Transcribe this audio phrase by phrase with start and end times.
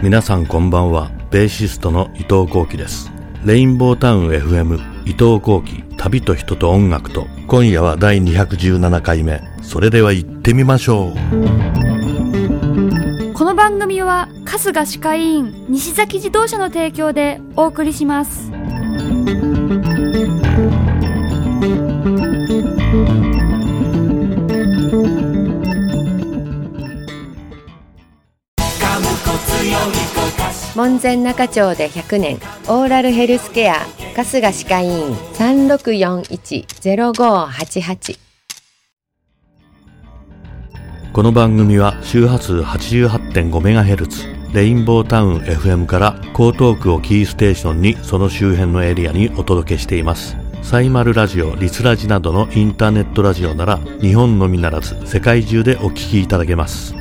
[0.00, 1.10] 皆さんこんばんは。
[1.32, 3.10] ベーシストの伊藤幸喜です。
[3.44, 7.26] レインボータウン FM 伊藤幸喜旅と人と音楽と。
[7.48, 9.42] 今夜は第217回目。
[9.60, 11.14] それでは行ってみましょう。
[13.34, 18.52] この番組は春日歯科医院西崎自動車の提供でお送りします。
[30.88, 32.38] 門前仲町で100年。
[32.66, 33.74] オーラルヘルスケア。
[34.16, 35.14] 春日歯科医院。
[35.34, 38.18] 3641-0588
[41.12, 50.38] この番組は周波数 88.5MHz レインボータウン FM から江東区をキーステーションにその周辺のエリアにお届けしています。
[50.62, 56.97] サイマルラジオ、リスラジなどのインターネットラジオなら日本のみならず世界中でお聞きいただけます。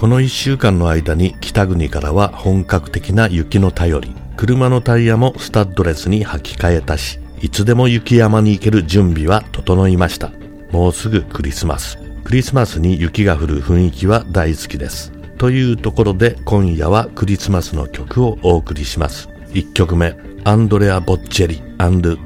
[0.00, 4.14] この1週間の間に北国からは本格的な雪の便り。
[4.34, 10.30] 車のタイヤもスタッドレスに履き替えたしいつでも雪山に行ける準備は整いました。
[10.70, 11.98] もうすぐクリスマス。
[12.24, 15.12] クリスマスに雪が降る雰囲気は大好きです。
[15.36, 19.28] というところで今夜はクリスマスの曲をお送りします。
[19.52, 21.62] 1曲目アンドレア・ボッチェリ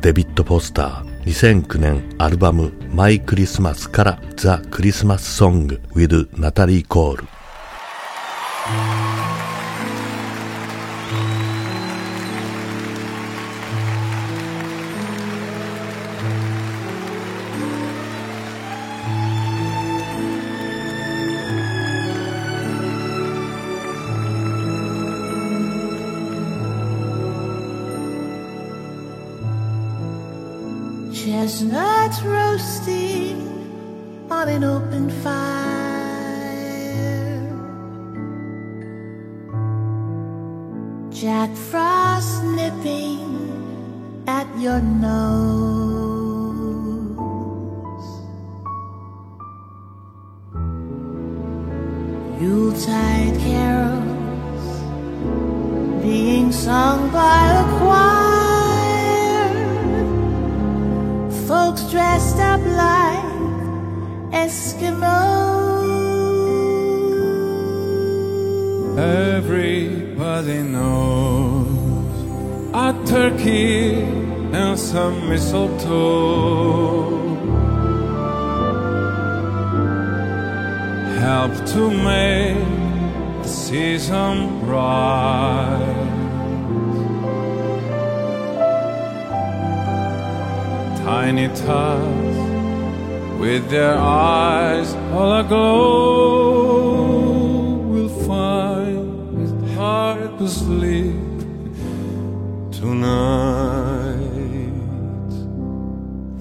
[0.00, 1.24] デビッド・ポスター。
[1.24, 7.24] 2009年アルバムマイ・クリスマスからザ・クリスマス・ソング with ナタリー・コール。
[8.64, 8.80] Chestnuts
[32.22, 33.36] roasting
[34.30, 35.63] on an open fire.
[41.44, 45.20] Jack Frost nipping at your nose.
[52.40, 54.66] Yuletide carols
[56.02, 56.93] being sung
[69.54, 72.16] Everybody knows
[72.74, 74.02] a turkey
[74.52, 77.20] and some mistletoe
[81.20, 82.66] help to make
[83.44, 86.02] the season bright.
[91.06, 92.38] Tiny tots
[93.38, 96.53] with their eyes all aglow
[100.44, 101.14] to sleep
[102.70, 104.20] tonight.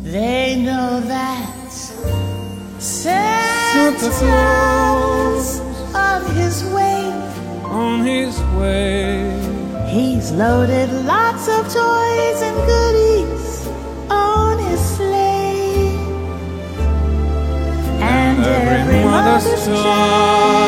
[0.03, 1.72] They know that
[2.80, 5.62] Santa Claus
[5.96, 7.03] on his way.
[7.63, 9.31] on his way.
[9.90, 13.68] He's loaded lots of toys and goodies
[14.09, 15.96] on his sleigh.
[18.02, 20.63] And Every mother's child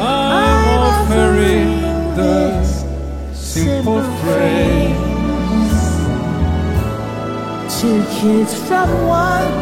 [0.00, 1.70] I'm offering
[2.14, 2.84] this
[3.32, 4.96] simple phrase.
[7.80, 9.61] Two kids from one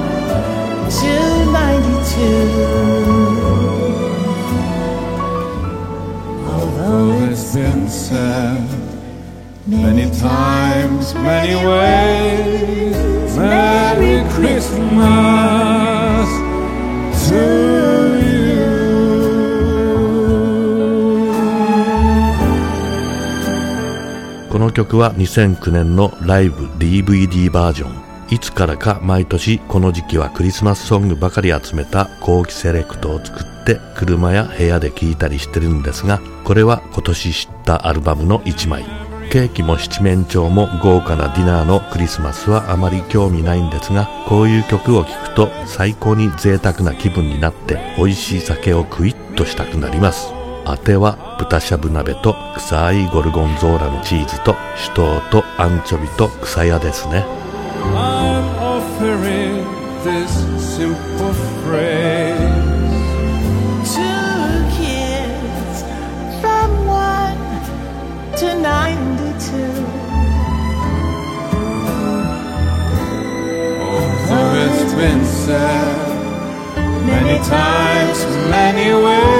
[24.99, 28.11] は2009年のライブ DVD バージョン。
[28.31, 38.85] いつからか毎年この時期はクリスマスソングばかり集めた後期セレクトを作って車や部屋で聴いたりしてるんですがこれは今年知ったアルバムの1枚。
[39.31, 50.40] ケーキも七面鳥も豪華なディナーのクリスマスはあまり興味ないんですがこういう曲を聴くと最高に贅沢な気分になって美味しい酒をクイッとしたくなります。
[50.71, 57.27] あては豚しゃぶ鍋と臭いゴルゴンゾーラのチーズと酒盗とアンチョビと草屋ですね
[57.93, 59.67] I'm offering
[60.05, 60.31] this
[60.63, 61.35] simple
[61.65, 62.39] phrase
[63.95, 64.15] to
[64.79, 65.83] kids
[66.41, 67.35] from 1
[68.37, 70.11] to 92
[74.33, 76.11] Oh, it's been said
[77.05, 79.40] many times, many ways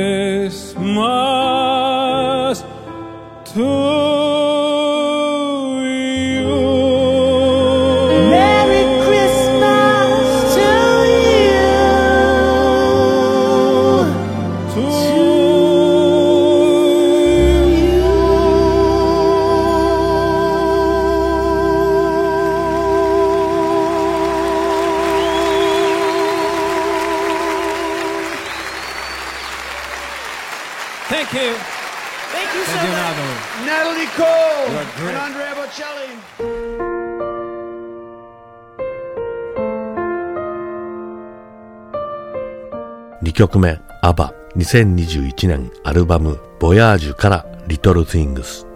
[43.41, 48.67] 曲目、アバ、2021年アルバム、ボヤージュからリトル・ティングス。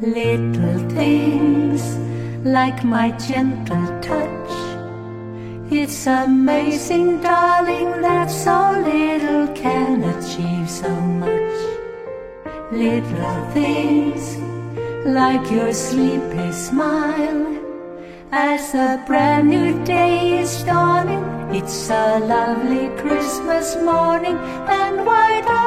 [0.00, 1.98] Little things
[2.44, 4.22] like my gentle touch.
[5.68, 11.28] It's amazing, darling, that so little can achieve so much.
[12.70, 13.02] Little
[13.52, 14.38] things
[15.04, 17.51] like your sleepy smile.
[18.34, 25.61] As a brand new day is dawning, it's a lovely Christmas morning, and why don't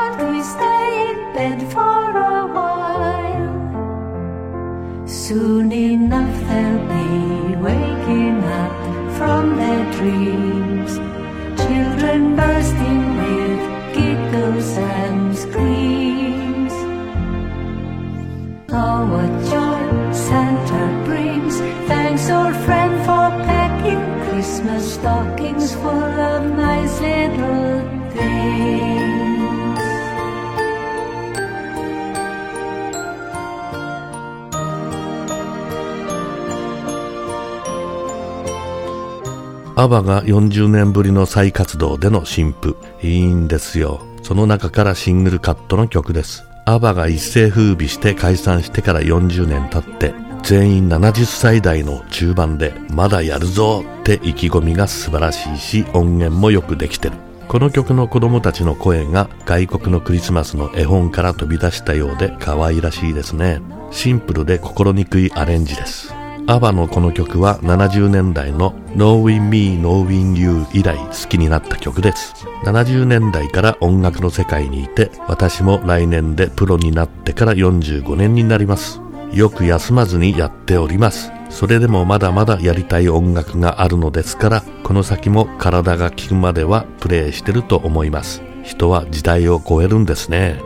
[39.86, 42.76] アバが40年ぶりの再活動での新譜。
[43.04, 44.02] いいんですよ。
[44.24, 46.44] その中からシングルカットの曲です。
[46.66, 57.18] アバが一世風靡して解散してから40年経って、全員70歳代の中盤で、まだやるぞって意気込みが素晴らしいし、音源もよくできてる。
[57.48, 63.62] この曲の子供たちの声が外国のクリスマスの絵本から飛び出したようで可愛らしいですね。
[63.92, 66.15] シンプルで心にくいアレンジです。
[66.48, 72.36] アバのこの曲は70年代の Knowing Me, Knowing You 以来好きになった曲です。
[72.66, 79.02] 70年代から音楽の世界にいて、私も来年でプロになってから45年になります。
[79.34, 81.32] よく休まずにやっております。
[81.50, 88.44] それでもまだまだやりたい音楽があるのですから、この先も体が効くまではプレイしてると思います。
[88.62, 90.60] 人は時代を超えるんですね。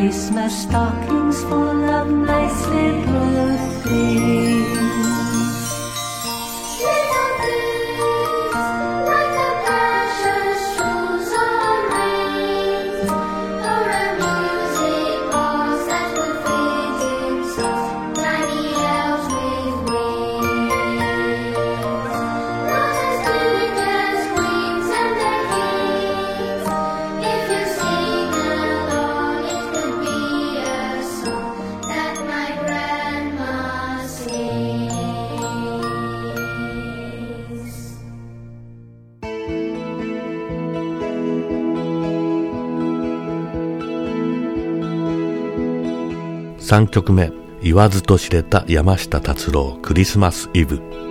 [0.00, 3.19] Christmas stockings full of nice little
[46.70, 47.32] 3曲目、
[47.64, 51.09] 言わずと知れた山下達郎クリスマスイブ。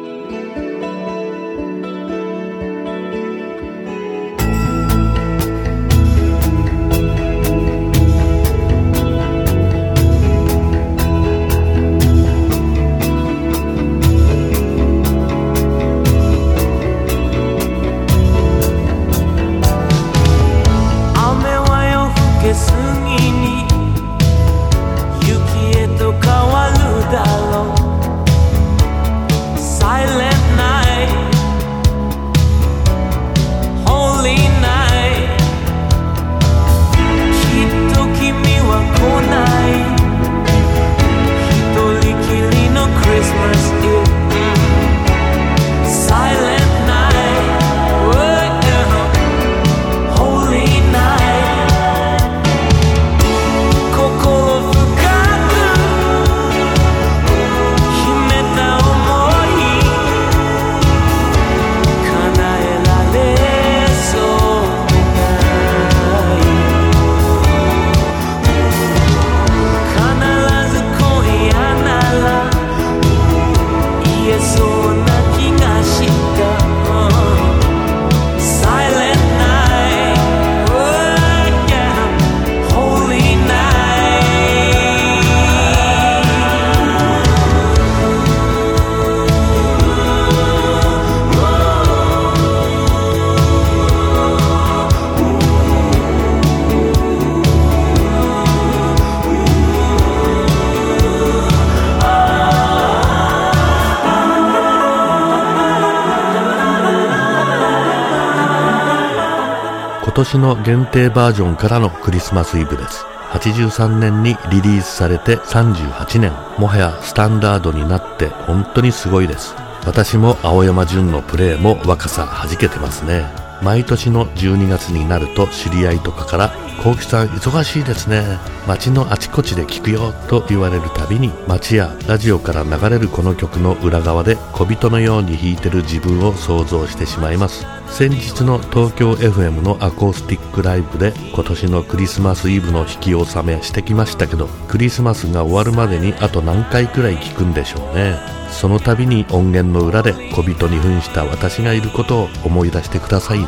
[110.19, 113.05] 年の限定バージョンからのクリスマスイブです。
[113.31, 116.33] 83年にリリースされて38年。
[116.57, 119.55] もはやスタンダードになって本当にすごいです。
[119.85, 123.48] 私も青山純のプレーも若さ弾けてますね。
[123.61, 128.23] 毎年の12月になると知り合いとかから、コウキさん忙しいですね。
[128.65, 137.65] 街のあちこちで聞くよと言われるたびに、街やラジオから流れるこの曲の裏側で小人のように弾いてる自分を想像してしまいます。
[137.89, 148.38] 先日の東京 FM のアコースティックライブで今年のクリスマスイブの引き納めしてきましたけど、クリスマスが終わるまでにあと何回くらい聞くんでしょうね。
[148.51, 153.45] その度に音源の裏で小人に扮した私がいることを思い出してくださいね。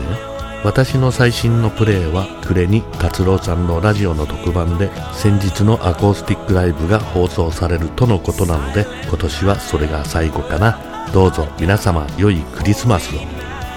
[0.64, 10.80] 私の最新のプレイは暮れに達郎さんのラジオの特番で先日のアコースティックライブが放送されるとのことなので今年はそれが最後かな。
[11.14, 13.20] どうぞ皆様良いクリスマスを。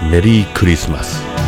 [0.09, 1.44] メリークリスマス。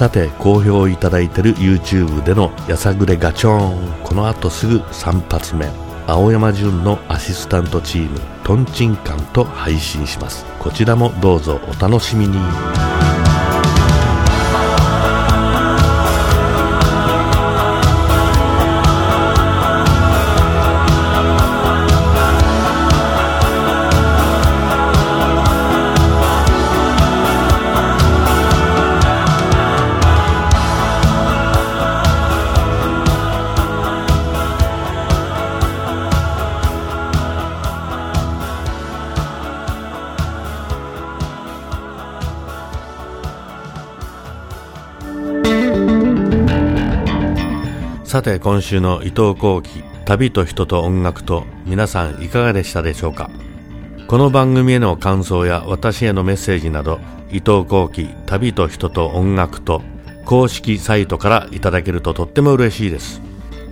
[0.00, 4.02] さて好評いただいてる YouTube でのやさぐれガチョーン。
[4.02, 5.68] この後すぐ3発目。
[6.06, 10.46] 青山純のアシスタントチームとんちんかんと配信します。
[10.58, 12.38] こちらもどうぞお楽しみに。
[48.10, 53.30] さて今週の伊藤幸喜旅と人と音楽と皆さんいかがでしたでしょうか？
[54.08, 56.98] この番組への感想や私へのメッセージなど
[57.28, 59.80] 伊藤幸喜旅と人と音楽と
[60.24, 63.22] 公式サイトからいただけるととっても嬉しいです。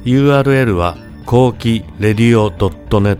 [0.04, 3.18] URL は後期レディオ .net